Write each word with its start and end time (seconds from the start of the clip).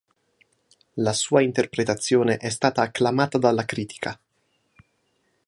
La 0.95 1.13
sua 1.13 1.43
interpretazione 1.43 2.37
è 2.37 2.49
stata 2.49 2.81
acclamata 2.81 3.37
dalla 3.37 3.65
critica. 3.65 4.19